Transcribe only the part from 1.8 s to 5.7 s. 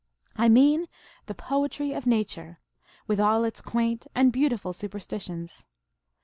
of nature, with all its quaint and beautiful superstitions.